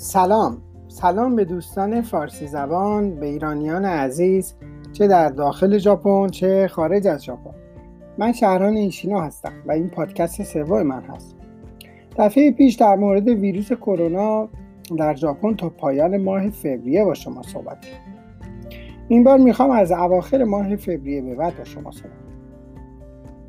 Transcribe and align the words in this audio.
سلام. 0.00 0.62
سلام 0.88 1.36
به 1.36 1.44
دوستان 1.44 2.02
فارسی 2.02 2.46
زبان 2.46 3.14
به 3.20 3.26
ایرانیان 3.26 3.84
عزیز 3.84 4.54
چه 4.92 5.06
در 5.06 5.28
داخل 5.28 5.78
ژاپن 5.78 6.28
چه 6.28 6.68
خارج 6.68 7.06
از 7.06 7.24
ژاپن. 7.24 7.54
من 8.18 8.32
شهران 8.32 8.76
ایشینا 8.76 9.20
هستم 9.20 9.52
و 9.66 9.72
این 9.72 9.88
پادکست 9.88 10.42
سوم 10.42 10.82
من 10.82 11.02
هست. 11.02 11.36
دفعه 12.18 12.50
پیش 12.50 12.74
در 12.74 12.96
مورد 12.96 13.28
ویروس 13.28 13.72
کرونا 13.72 14.48
در 14.98 15.14
ژاپن 15.14 15.54
تا 15.54 15.68
پایان 15.68 16.16
ماه 16.16 16.50
فوریه 16.50 17.04
با 17.04 17.14
شما 17.14 17.42
صحبت 17.42 17.80
کردم 17.80 18.02
این 19.08 19.24
بار 19.24 19.38
می‌خوام 19.38 19.70
از 19.70 19.92
اواخر 19.92 20.44
ماه 20.44 20.76
فوریه 20.76 21.22
به 21.22 21.34
بعد 21.34 21.58
با 21.58 21.64
شما 21.64 21.90
صحبت 21.90 22.28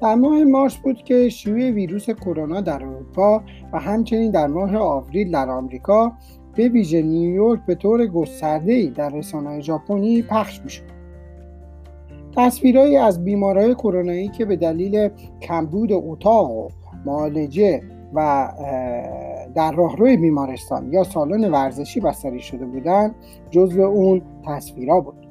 در 0.02 0.16
ماه 0.16 0.44
مارس 0.44 0.78
بود 0.78 1.04
که 1.04 1.30
شیوع 1.30 1.70
ویروس 1.70 2.10
کرونا 2.10 2.62
در 2.62 2.84
اروپا 2.84 3.44
و 3.74 3.80
همچنین 3.80 4.32
در 4.32 4.48
ماه 4.48 4.78
آوریل 4.78 5.32
در 5.32 5.50
آمریکا 5.50 6.12
به 6.60 6.70
ویژه 6.70 7.02
نیویورک 7.02 7.60
به 7.66 7.76
طور 7.76 8.08
گسترده‌ای 8.08 8.88
در 8.90 9.10
رسانه‌های 9.10 9.62
ژاپنی 9.62 10.22
پخش 10.22 10.62
می‌شد. 10.64 10.84
تصویرهایی 12.36 12.98
از 12.98 13.24
بیمارای 13.24 13.76
کرونایی 13.76 14.28
که 14.28 14.46
به 14.46 14.56
دلیل 14.56 15.10
کمبود 15.42 15.90
اتاق 15.92 16.52
و 16.52 16.70
معالجه 17.06 17.82
و 18.14 18.50
در 19.56 19.72
راهروی 19.72 20.18
بیمارستان 20.18 20.94
یا 20.94 21.04
سالن 21.04 21.52
ورزشی 21.52 22.00
بستری 22.00 22.40
شده 22.40 22.66
بودند 22.66 23.16
جزو 23.50 23.82
اون 23.82 24.22
تصویرها 24.46 25.02
بود 25.02 25.28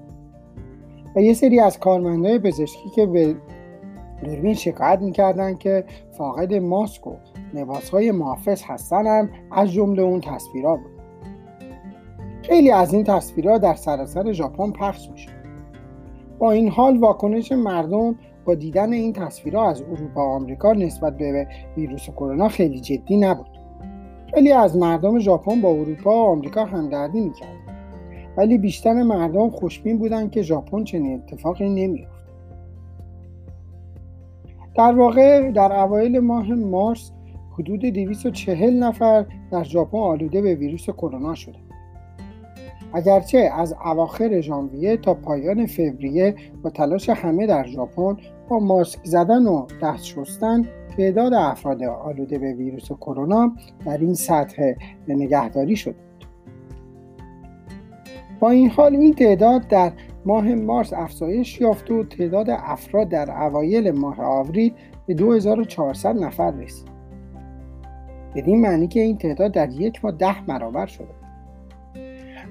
و 1.17 1.21
یه 1.21 1.35
سری 1.35 1.61
از 1.61 1.79
کارمندای 1.79 2.39
پزشکی 2.39 2.91
که 2.95 3.07
به 3.07 3.37
دوربین 4.25 4.55
شکایت 4.55 5.01
می‌کردن 5.01 5.55
که 5.55 5.85
فاقد 6.19 6.55
ماسک 6.55 7.07
و 7.07 7.15
لباسهای 7.55 8.11
محافظ 8.11 8.63
هستن 8.67 9.07
هم 9.07 9.29
از 9.53 9.73
جمله 9.73 10.03
اون 10.03 10.21
تصویرها 10.21 10.77
بود 10.77 10.98
خیلی 12.49 12.71
از 12.71 12.95
این 12.95 13.05
تصویرها 13.05 13.59
در 13.59 13.75
سراسر 13.75 14.33
ژاپن 14.33 14.73
پخش 14.73 15.11
میشه. 15.11 15.31
با 16.39 16.51
این 16.51 16.69
حال 16.69 16.97
واکنش 16.97 17.53
مردم 17.53 18.17
با 18.45 18.55
دیدن 18.55 18.93
این 18.93 19.13
تصویرها 19.13 19.71
از 19.71 19.83
اروپا 19.83 20.21
و 20.21 20.29
آمریکا 20.29 20.73
نسبت 20.73 21.17
به 21.17 21.47
ویروس 21.77 22.11
کرونا 22.11 22.49
خیلی 22.49 22.81
جدی 22.81 23.17
نبود. 23.17 23.59
خیلی 24.35 24.53
از 24.53 24.77
مردم 24.77 25.19
ژاپن 25.19 25.61
با 25.61 25.69
اروپا 25.69 26.11
و 26.11 26.29
آمریکا 26.29 26.65
همدردی 26.65 27.21
می‌کردن. 27.21 27.53
ولی 28.37 28.59
بیشتر 28.59 29.03
مردم 29.03 29.51
خوشبین 29.51 29.99
بودند 29.99 30.31
که 30.31 30.43
ژاپن 30.43 30.85
چنین 30.85 31.15
اتفاقی 31.15 31.69
نمیافت. 31.69 32.25
در 34.77 34.93
واقع 34.93 35.51
در 35.51 35.73
اوایل 35.73 36.19
ماه 36.19 36.55
مارس 36.55 37.13
حدود 37.53 37.81
240 37.81 38.75
نفر 38.83 39.27
در 39.51 39.65
ژاپن 39.65 39.99
آلوده 39.99 40.43
به 40.43 40.55
ویروس 40.55 40.91
کرونا 40.91 41.35
شده 41.35 41.68
اگرچه 42.93 43.39
از 43.39 43.75
اواخر 43.85 44.41
ژانویه 44.41 44.97
تا 44.97 45.15
پایان 45.15 45.67
فوریه 45.67 46.35
با 46.63 46.71
تلاش 46.71 47.09
همه 47.09 47.47
در 47.47 47.67
ژاپن 47.67 48.17
با 48.49 48.59
ماسک 48.59 49.05
زدن 49.05 49.47
و 49.47 49.67
دست 49.83 50.05
شستن 50.05 50.65
تعداد 50.97 51.35
افراد 51.35 51.83
آلوده 51.83 52.39
به 52.39 52.55
ویروس 52.55 52.93
کرونا 52.93 53.53
در 53.85 53.99
این 53.99 54.15
سطح 54.15 54.73
نگهداری 55.09 55.77
شده 55.77 56.09
با 58.41 58.51
این 58.51 58.71
حال 58.71 58.97
این 58.97 59.15
تعداد 59.15 59.69
در 59.69 59.93
ماه 60.27 60.55
مارس 60.55 60.93
افزایش 60.93 61.61
یافت 61.61 61.91
و 61.91 62.05
تعداد 62.05 62.51
افراد 62.51 63.09
در 63.09 63.43
اوایل 63.43 63.91
ماه 63.91 64.21
آوریل 64.21 64.75
به 65.07 65.15
2400 65.15 66.17
نفر 66.17 66.51
رسید. 66.51 66.89
بدین 68.35 68.61
معنی 68.61 68.89
که 68.89 69.01
این 69.01 69.19
تعداد 69.19 69.53
در 69.53 69.71
یک 69.71 70.05
ماه 70.05 70.13
ده 70.13 70.37
برابر 70.47 70.87
شده. 70.87 71.28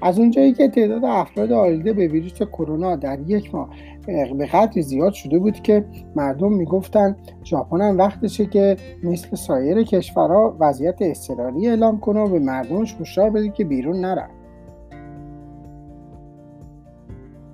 از 0.01 0.19
اونجایی 0.19 0.53
که 0.53 0.67
تعداد 0.67 1.05
افراد 1.05 1.51
آلوده 1.51 1.93
به 1.93 2.08
ویروس 2.08 2.41
کرونا 2.41 2.95
در 2.95 3.19
یک 3.27 3.55
ماه 3.55 3.69
به 4.08 4.45
قدری 4.45 4.81
زیاد 4.81 5.13
شده 5.13 5.39
بود 5.39 5.61
که 5.61 5.85
مردم 6.15 6.53
می‌گفتن 6.53 7.15
ژاپن 7.43 7.81
هم 7.81 7.97
وقتشه 7.97 8.45
که 8.45 8.77
مثل 9.03 9.36
سایر 9.36 9.83
کشورها 9.83 10.57
وضعیت 10.59 11.02
اضطراری 11.02 11.67
اعلام 11.67 11.99
کنه 11.99 12.19
و 12.19 12.30
به 12.30 12.39
مردمش 12.39 12.95
هشدار 13.02 13.30
بده 13.30 13.49
که 13.49 13.65
بیرون 13.65 13.99
نرن 13.99 14.30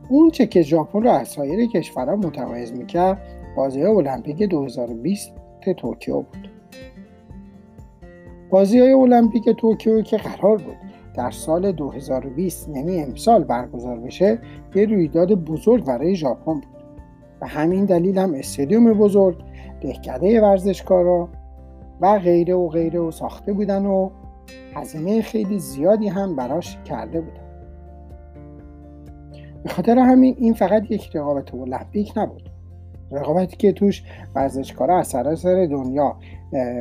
اون 0.09 0.29
چه 0.29 0.45
که 0.45 0.61
ژاپن 0.61 1.03
رو 1.03 1.09
از 1.09 1.27
سایر 1.27 1.65
کشورها 1.69 2.15
متمایز 2.15 2.73
می‌کرد 2.73 3.21
بازی 3.55 3.83
المپیک 3.83 4.43
2020 4.43 5.33
توکیو 5.77 6.15
بود. 6.15 6.49
بازی 8.49 8.79
های 8.79 8.91
المپیک 8.91 9.49
توکیو 9.49 10.01
که 10.01 10.17
قرار 10.17 10.57
بود 10.57 10.92
در 11.13 11.31
سال 11.31 11.71
2020 11.71 12.69
یعنی 12.69 13.01
امسال 13.01 13.43
برگزار 13.43 13.99
بشه 13.99 14.39
یه 14.75 14.85
رویداد 14.85 15.33
بزرگ 15.33 15.85
برای 15.85 16.15
ژاپن 16.15 16.53
بود. 16.53 16.83
و 17.41 17.47
همین 17.47 17.85
دلیل 17.85 18.17
هم 18.17 18.33
استادیوم 18.33 18.93
بزرگ 18.93 19.43
دهکده 19.81 20.41
ورزشکارا 20.41 21.29
و 22.01 22.19
غیره 22.19 22.55
و 22.55 22.67
غیره 22.67 22.99
و 22.99 23.11
ساخته 23.11 23.53
بودن 23.53 23.85
و 23.85 24.09
هزینه 24.75 25.21
خیلی 25.21 25.59
زیادی 25.59 26.07
هم 26.07 26.35
براش 26.35 26.77
کرده 26.85 27.21
بودن. 27.21 27.43
به 29.63 29.69
خاطر 29.69 29.99
همین 29.99 30.35
این 30.39 30.53
فقط 30.53 30.91
یک 30.91 31.15
رقابت 31.15 31.53
المپیک 31.53 32.13
نبود. 32.15 32.49
رقابتی 33.11 33.57
که 33.57 33.71
توش 33.71 34.03
ورزشکارا 34.35 34.99
از 34.99 35.07
سراسر 35.07 35.67
دنیا 35.71 36.15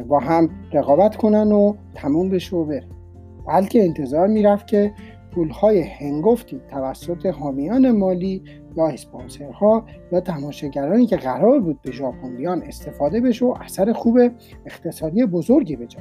با 0.09 0.19
هم 0.19 0.51
رقابت 0.73 1.17
کنن 1.17 1.53
و 1.53 1.75
تموم 1.95 2.29
بشه 2.29 2.57
و 2.57 2.65
بره. 2.65 3.02
بلکه 3.47 3.83
انتظار 3.83 4.27
می‌رفت 4.27 4.67
که 4.67 4.93
پولهای 5.35 5.81
هنگفتی 5.81 6.61
توسط 6.71 7.27
حامیان 7.27 7.91
مالی 7.91 8.43
یا 8.77 8.89
اسپانسرها 8.89 9.85
یا 10.13 10.21
تماشاگرانی 10.21 11.07
که 11.07 11.17
قرار 11.17 11.61
بود 11.61 11.83
به 11.83 11.93
ژاپن 11.93 12.37
بیان 12.37 12.63
استفاده 12.63 13.21
بشه 13.21 13.45
و 13.45 13.55
اثر 13.61 13.93
خوب 13.93 14.19
اقتصادی 14.67 15.27
بزرگی 15.27 15.77
به 15.77 15.87
جا 15.87 16.01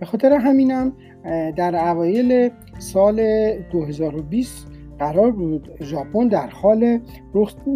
به 0.00 0.06
خاطر 0.06 0.32
همینم 0.32 0.92
در 1.56 1.88
اوایل 1.90 2.50
سال 2.78 3.20
2020 3.72 4.66
قرار 4.98 5.30
بود 5.30 5.70
ژاپن 5.80 6.28
در 6.28 6.46
حال 6.46 7.00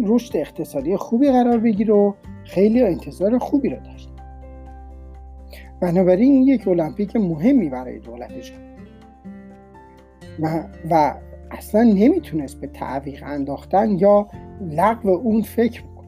رشد 0.03 0.37
اقتصادی 0.37 0.97
خوبی 0.97 1.31
قرار 1.31 1.57
بگیره 1.57 1.93
و 1.93 2.13
خیلی 2.43 2.81
انتظار 2.81 3.37
خوبی 3.37 3.69
را 3.69 3.77
داشت. 3.79 4.09
بنابراین 5.79 6.31
این 6.31 6.47
یک 6.47 6.67
المپیک 6.67 7.15
مهمی 7.15 7.69
برای 7.69 7.99
دولت 7.99 8.41
ژاپن 8.41 8.69
و, 10.39 10.63
و 10.89 11.13
اصلا 11.51 11.83
نمی‌تونست 11.83 12.61
به 12.61 12.67
تعویق 12.67 13.23
انداختن 13.25 13.89
یا 13.89 14.27
لغو 14.61 15.09
اون 15.09 15.41
فکر 15.41 15.81
کنه 15.81 16.07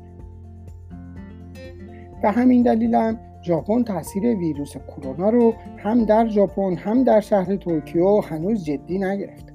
به 2.21 2.31
همین 2.31 2.61
دلیل 2.61 2.95
هم 2.95 3.19
ژاپن 3.43 3.83
تاثیر 3.83 4.23
ویروس 4.23 4.77
کرونا 4.77 5.29
رو 5.29 5.53
هم 5.77 6.05
در 6.05 6.27
ژاپن 6.27 6.75
هم 6.75 7.03
در 7.03 7.19
شهر 7.19 7.55
توکیو 7.55 8.21
هنوز 8.21 8.65
جدی 8.65 8.99
نگرفته. 8.99 9.51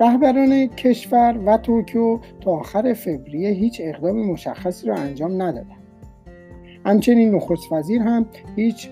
رهبران 0.00 0.66
کشور 0.66 1.38
و 1.46 1.56
توکیو 1.56 2.18
تا 2.40 2.50
آخر 2.50 2.92
فوریه 2.92 3.50
هیچ 3.50 3.80
اقدام 3.84 4.26
مشخصی 4.26 4.86
را 4.86 4.96
انجام 4.96 5.42
ندادند 5.42 5.83
همچنین 6.84 7.34
نخست 7.34 7.72
وزیر 7.72 8.02
هم 8.02 8.26
هیچ 8.56 8.90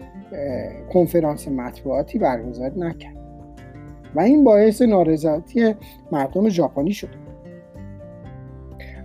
کنفرانس 0.93 1.49
مطبوعاتی 1.49 2.19
برگزار 2.19 2.73
نکرد. 2.77 3.17
و 4.15 4.21
این 4.21 4.45
باعث 4.45 4.83
نارضایتی 4.83 5.75
مردم 6.13 6.49
ژاپنی 6.49 6.93
شد. 6.93 7.09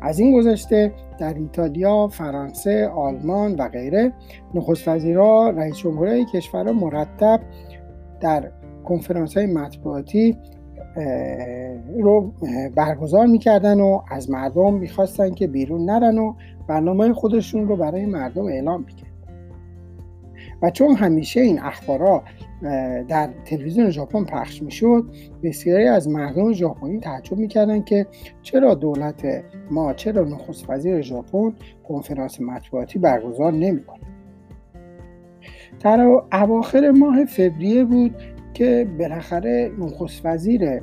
از 0.01 0.19
این 0.19 0.37
گذشته 0.37 0.93
در 1.19 1.33
ایتالیا، 1.33 2.07
فرانسه، 2.07 2.87
آلمان 2.87 3.55
و 3.55 3.67
غیره 3.67 4.13
نخست 4.53 4.87
وزیرها 4.87 5.49
رئیس 5.49 5.77
جمهورهای 5.77 6.25
کشورها 6.25 6.73
مرتب 6.73 7.39
در 8.19 8.51
کنفرانس 8.85 9.37
های 9.37 9.45
مطبوعاتی 9.45 10.37
رو 11.99 12.31
برگزار 12.75 13.25
می‌کردن 13.25 13.79
و 13.79 14.01
از 14.11 14.29
مردم 14.29 14.73
می‌خواستن 14.73 15.29
که 15.29 15.47
بیرون 15.47 15.85
نرن 15.85 16.17
و 16.17 16.33
برنامه 16.67 17.13
خودشون 17.13 17.67
رو 17.67 17.75
برای 17.75 18.05
مردم 18.05 18.45
اعلام 18.45 18.79
می‌کرد 18.79 19.07
و 20.61 20.69
چون 20.69 20.95
همیشه 20.95 21.41
این 21.41 21.59
اخبارا 21.59 22.23
در 23.07 23.29
تلویزیون 23.45 23.89
ژاپن 23.89 24.23
پخش 24.23 24.63
می‌شد 24.63 25.05
بسیاری 25.43 25.87
از 25.87 26.09
مردم 26.09 26.53
ژاپنی 26.53 26.99
تعجب 26.99 27.37
می‌کردن 27.37 27.81
که 27.81 28.07
چرا 28.41 28.75
دولت 28.75 29.43
ما 29.71 29.93
چرا 29.93 30.23
نخست 30.23 30.69
وزیر 30.69 31.01
ژاپن 31.01 31.53
کنفرانس 31.87 32.41
مطبوعاتی 32.41 32.99
برگزار 32.99 33.51
نمی‌کنه. 33.53 33.99
در 35.79 36.21
اواخر 36.33 36.91
ماه 36.91 37.25
فوریه 37.25 37.83
بود 37.83 38.15
که 38.57 38.87
بالاخره 38.99 39.71
نخست 39.79 40.25
وزیر 40.25 40.81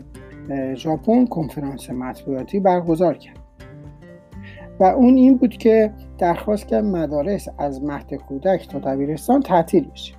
ژاپن 0.74 1.26
کنفرانس 1.26 1.90
مطبوعاتی 1.90 2.60
برگزار 2.60 3.14
کرد. 3.14 3.38
و 4.80 4.84
اون 4.84 5.14
این 5.14 5.36
بود 5.36 5.56
که 5.56 5.92
درخواست 6.18 6.66
کرد 6.66 6.84
مدارس 6.84 7.48
از 7.58 7.82
مهد 7.82 8.14
کودک 8.14 8.68
تا 8.68 8.78
دبیرستان 8.78 9.40
تعطیل 9.40 9.90
بشه. 9.90 10.14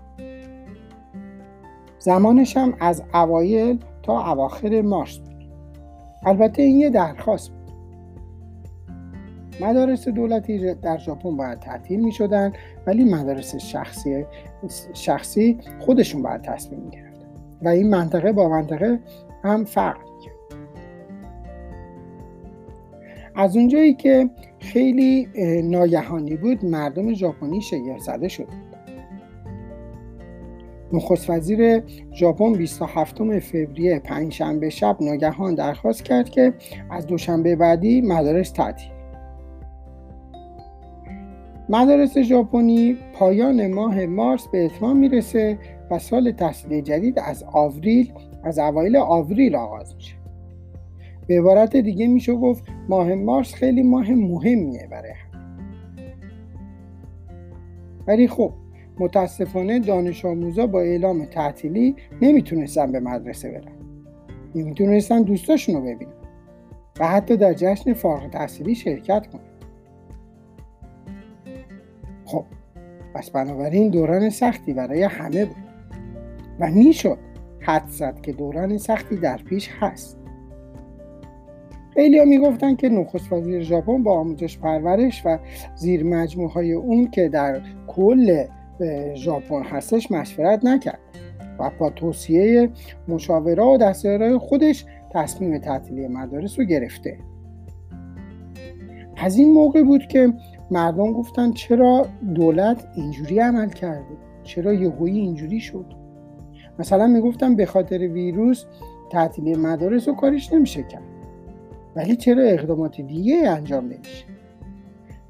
زمانش 2.00 2.58
هم 2.58 2.74
از 2.80 3.04
اوایل 3.14 3.80
تا 4.04 4.32
اواخر 4.32 4.82
مارس 4.82 5.18
بود. 5.18 5.50
البته 6.26 6.62
این 6.62 6.80
یه 6.80 6.90
درخواست 6.90 7.52
بود. 7.52 7.66
مدارس 9.62 10.08
دولتی 10.08 10.74
در 10.74 10.98
ژاپن 10.98 11.38
باید 11.38 11.60
تعطیل 11.60 12.00
می 12.00 12.12
شدن 12.12 12.54
ولی 12.88 13.04
مدارس 13.04 13.56
شخصی 13.56 14.26
شخصی 14.94 15.58
خودشون 15.80 16.22
باید 16.22 16.42
تصمیم 16.42 16.80
می 16.80 17.05
و 17.66 17.68
این 17.68 17.90
منطقه 17.90 18.32
با 18.32 18.50
منطقه 18.50 19.00
هم 19.44 19.66
فرق 19.66 19.98
می 19.98 20.16
از 23.36 23.58
اونجایی 23.58 23.94
که 23.94 24.30
خیلی 24.60 25.28
ناگهانی 25.64 26.36
بود 26.36 26.66
مردم 26.66 27.14
ژاپنی 27.14 27.62
شگفت 27.62 28.00
زده 28.00 28.28
شد. 28.28 28.48
نخست 30.94 31.30
وزیر 31.30 31.84
ژاپن 32.14 32.54
27 32.54 33.40
فوریه 33.40 34.00
پنجشنبه 34.00 34.70
شب 34.70 34.98
ناگهان 35.02 35.56
درخواست 35.56 36.04
کرد 36.04 36.30
که 36.30 36.54
از 36.90 37.08
دوشنبه 37.08 37.56
بعدی 37.56 38.02
مدارس 38.02 38.52
تعطیل 38.52 38.95
مدارس 41.70 42.18
ژاپنی 42.18 42.98
پایان 43.14 43.74
ماه 43.74 44.06
مارس 44.06 44.48
به 44.48 44.66
اتمام 44.66 44.98
می‌رسه 44.98 45.58
و 45.92 46.00
سال 46.00 46.32
تحصیلی 46.32 46.82
جدید 46.82 47.20
از 47.20 47.44
آوریل 47.44 48.14
از 48.44 48.60
اوایل 48.60 48.98
آوریل 48.98 49.56
آغاز 49.56 49.96
میشه. 49.96 50.16
به 51.28 51.40
عبارت 51.40 51.76
دیگه 51.78 52.08
میشه 52.08 52.34
گفت 52.34 52.64
ماه 52.90 53.14
مارس 53.14 53.54
خیلی 53.54 53.84
ماه 53.84 54.12
مهمیه 54.12 54.88
برای 54.92 55.12
هم 55.12 55.42
ولی 58.08 58.28
خب 58.28 58.52
متاسفانه 59.00 59.80
دانش 59.80 60.26
آموزا 60.26 60.68
با 60.68 60.82
اعلام 60.82 61.26
تعطیلی 61.26 61.96
نمی‌تونستن 62.22 62.92
به 62.92 63.00
مدرسه 63.00 63.52
برن. 63.52 63.76
نمی‌تونستن 64.56 65.22
دوستاشون 65.22 65.76
رو 65.76 65.82
ببینن. 65.82 66.12
و 67.00 67.08
حتی 67.08 67.38
در 67.38 67.54
جشن 67.54 67.94
فارغ 67.94 68.30
تحصیلی 68.30 68.76
شرکت 68.76 69.28
کنن. 69.28 69.55
پس 73.16 73.30
بنابراین 73.30 73.90
دوران 73.90 74.30
سختی 74.30 74.74
برای 74.74 75.04
همه 75.04 75.46
بود. 75.46 75.56
و 76.60 76.72
می‌شد 76.72 77.18
حد 77.60 77.88
زد 77.88 78.22
که 78.22 78.32
دوران 78.32 78.78
سختی 78.78 79.18
در 79.18 79.38
پیش 79.38 79.70
هست. 79.80 80.18
خیلی 81.94 82.20
ها 82.20 82.26
می‌گفتن 82.26 82.76
که 82.76 82.90
نخست 82.90 83.34
وزیر 83.34 83.62
ژاپن 83.62 84.04
با 84.04 84.20
آموزش 84.20 84.58
پرورش 84.58 85.22
و 85.26 85.38
زیر 85.76 86.06
های 86.54 86.74
اون 86.74 87.12
که 87.12 87.30
در 87.30 87.62
کل 87.88 88.46
ژاپن 89.16 89.64
هستش 89.64 90.12
مشورت 90.12 90.66
نکرد 90.66 91.00
و 91.60 91.72
با 91.80 91.90
توصیه 91.90 92.70
مشاوره 93.08 93.64
و 93.64 93.78
دستیارهای 93.78 94.38
خودش 94.38 94.86
تصمیم 95.14 95.58
تعطیلی 95.58 96.08
مدارس 96.08 96.60
رو 96.60 96.66
گرفته. 96.66 97.18
از 99.18 99.38
این 99.38 99.54
موقع 99.54 99.84
بود 99.84 100.08
که 100.08 100.34
مردم 100.72 101.14
گفتن 101.14 101.52
چرا 101.52 102.08
دولت 102.36 102.88
اینجوری 102.96 103.40
عمل 103.40 103.70
کرده؟ 103.70 104.18
چرا 104.44 104.74
یهویی 104.74 105.20
اینجوری 105.20 105.60
شد؟ 105.60 105.86
مثلا 106.80 107.08
می‌گفتن 107.08 107.56
به 107.56 107.66
خاطر 107.66 107.98
ویروس 107.98 108.66
تعطیلی 109.12 109.56
مدارس 109.56 110.08
رو 110.08 110.14
کارش 110.14 110.54
نمیشه 110.54 110.84
کرد. 110.84 111.04
ولی 111.96 112.16
چرا 112.16 112.44
اقدامات 112.44 113.02
دیگه 113.02 113.50
انجام 113.50 113.86
نمیشه؟ 113.86 114.26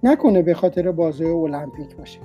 نکنه 0.04 0.42
به 0.42 0.54
خاطر 0.54 0.92
بازی 0.92 1.26
المپیک 1.26 1.96
باشه. 1.96 2.20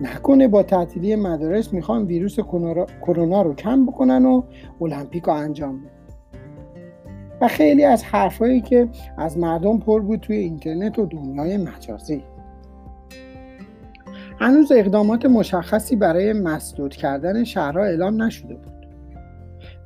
نکنه 0.00 0.48
با 0.48 0.62
تعطیلی 0.62 1.16
مدارس 1.16 1.72
می‌خوان 1.72 2.04
ویروس 2.04 2.40
کرونا 3.06 3.42
رو 3.42 3.54
کم 3.54 3.86
بکنن 3.86 4.24
و 4.24 4.42
المپیک 4.80 5.24
رو 5.24 5.32
انجام 5.32 5.80
بدن. 5.80 5.95
و 7.40 7.48
خیلی 7.48 7.84
از 7.84 8.04
حرفهایی 8.04 8.60
که 8.60 8.88
از 9.18 9.38
مردم 9.38 9.78
پر 9.78 10.00
بود 10.00 10.20
توی 10.20 10.36
اینترنت 10.36 10.98
و 10.98 11.06
دنیای 11.06 11.56
مجازی. 11.56 12.22
هنوز 14.40 14.72
اقدامات 14.72 15.26
مشخصی 15.26 15.96
برای 15.96 16.32
مسدود 16.32 16.94
کردن 16.96 17.44
شهرها 17.44 17.84
اعلام 17.84 18.22
نشده 18.22 18.54
بود. 18.54 18.72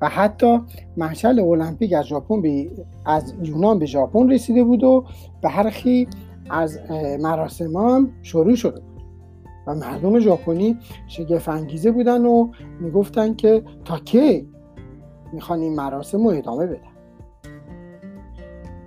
و 0.00 0.08
حتی 0.08 0.60
مشعل 0.96 1.40
المپیک 1.40 1.92
از 1.92 2.04
ژاپن 2.04 2.42
به 2.42 2.70
از 3.06 3.34
یونان 3.42 3.78
به 3.78 3.86
ژاپن 3.86 4.30
رسیده 4.30 4.64
بود 4.64 4.84
و 4.84 5.04
برخی 5.42 6.08
از 6.50 6.78
مراسم 7.20 8.10
شروع 8.22 8.54
شده 8.54 8.80
بود. 8.80 9.02
و 9.66 9.74
مردم 9.74 10.18
ژاپنی 10.20 10.78
شگفت 11.08 11.48
انگیزه 11.48 11.90
بودن 11.90 12.26
و 12.26 12.50
می‌گفتن 12.80 13.34
که 13.34 13.62
تا 13.84 13.98
کی 13.98 14.48
می‌خوان 15.32 15.60
این 15.60 15.74
مراسم 15.74 16.18
رو 16.18 16.28
ادامه 16.28 16.66
بدن. 16.66 16.89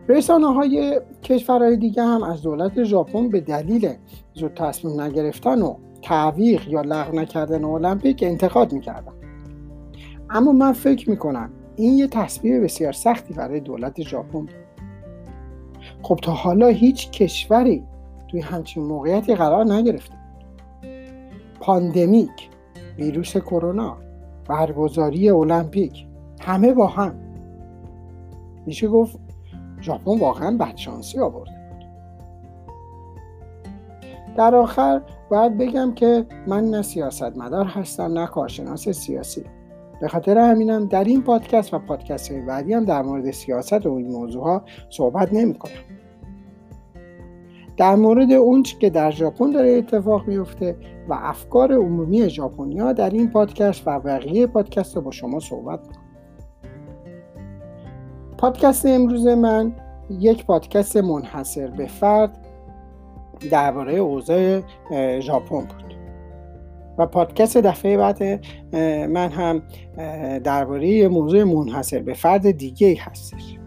رسانه 0.07 0.53
های 0.53 1.01
کشورهای 1.23 1.77
دیگه 1.77 2.03
هم 2.03 2.23
از 2.23 2.41
دولت 2.41 2.83
ژاپن 2.83 3.29
به 3.29 3.39
دلیل 3.39 3.93
زود 4.33 4.53
تصمیم 4.53 5.01
نگرفتن 5.01 5.61
و 5.61 5.75
تعویق 6.01 6.67
یا 6.67 6.81
لغو 6.81 7.19
نکردن 7.19 7.63
المپیک 7.63 8.23
انتقاد 8.23 8.73
می‌کردن. 8.73 9.13
اما 10.29 10.51
من 10.51 10.73
فکر 10.73 11.09
می‌کنم 11.09 11.49
این 11.75 11.93
یه 11.97 12.07
تصمیم 12.07 12.63
بسیار 12.63 12.91
سختی 12.91 13.33
برای 13.33 13.59
دولت 13.59 14.01
ژاپن 14.01 14.39
بود. 14.39 14.49
خب 16.01 16.19
تا 16.21 16.31
حالا 16.31 16.67
هیچ 16.67 17.11
کشوری 17.11 17.83
توی 18.27 18.41
همچین 18.41 18.83
موقعیتی 18.83 19.35
قرار 19.35 19.65
نگرفته 19.73 20.13
پاندمیک 21.59 22.49
ویروس 22.97 23.37
کرونا 23.37 23.97
برگزاری 24.47 25.29
المپیک 25.29 26.05
همه 26.41 26.73
با 26.73 26.87
هم. 26.87 27.15
میشه 28.65 28.87
گفت 28.87 29.19
ژاپن 29.83 30.19
واقعا 30.19 30.57
بدشانسی 30.57 31.19
آورده 31.19 31.51
بود. 31.51 31.85
در 34.37 34.55
آخر 34.55 35.01
باید 35.29 35.57
بگم 35.57 35.93
که 35.93 36.25
من 36.47 36.63
نه 36.63 36.81
سیاستمدار 36.81 37.65
هستم 37.65 38.19
نه 38.19 38.27
کارشناس 38.27 38.89
سیاسی. 38.89 39.43
به 40.01 40.07
خاطر 40.07 40.37
همینم 40.37 40.85
در 40.85 41.03
این 41.03 41.21
پادکست 41.21 41.73
و 41.73 41.79
پادکست 41.79 42.31
های 42.31 42.41
بعدی 42.41 42.73
هم 42.73 42.85
در 42.85 43.01
مورد 43.01 43.31
سیاست 43.31 43.85
و 43.85 43.93
این 43.93 44.11
موضوع 44.11 44.43
ها 44.43 44.63
صحبت 44.89 45.33
نمی 45.33 45.53
کنم. 45.53 45.71
در 47.77 47.95
مورد 47.95 48.31
اون 48.31 48.63
که 48.63 48.89
در 48.89 49.11
ژاپن 49.11 49.51
داره 49.51 49.69
اتفاق 49.69 50.27
میفته 50.27 50.77
و 51.09 51.13
افکار 51.13 51.73
عمومی 51.73 52.29
ژاپنیا 52.29 52.93
در 52.93 53.09
این 53.09 53.29
پادکست 53.29 53.83
و 53.85 53.99
بقیه 53.99 54.47
پادکست 54.47 54.95
رو 54.95 55.01
با 55.01 55.11
شما 55.11 55.39
صحبت 55.39 55.79
می‌کنم. 55.79 56.02
پادکست 58.43 58.85
امروز 58.85 59.27
من 59.27 59.73
یک 60.09 60.45
پادکست 60.45 60.97
منحصر 60.97 61.67
به 61.67 61.87
فرد 61.87 62.47
درباره 63.51 63.93
اوضاع 63.93 64.61
ژاپن 65.19 65.59
بود. 65.59 65.95
و 66.97 67.07
پادکست 67.07 67.57
دفعه 67.57 67.97
بعد 67.97 68.23
من 69.07 69.29
هم 69.29 69.61
درباره 70.39 71.07
موضوع 71.07 71.43
منحصر 71.43 71.99
به 71.99 72.13
فرد 72.13 72.51
دیگه 72.51 72.97
هستش. 72.99 73.59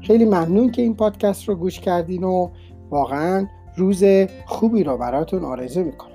خیلی 0.00 0.24
ممنون 0.24 0.70
که 0.70 0.82
این 0.82 0.96
پادکست 0.96 1.48
رو 1.48 1.54
گوش 1.54 1.80
کردین 1.80 2.24
و 2.24 2.48
واقعا 2.90 3.46
روز 3.76 4.04
خوبی 4.46 4.84
رو 4.84 4.96
براتون 4.96 5.44
آرزو 5.44 5.84
می‌کنم. 5.84 6.10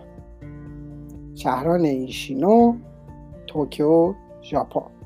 شهران 1.35 1.81
ایشینو 1.81 2.75
توکیو 3.47 4.13
ژاپن. 4.41 4.98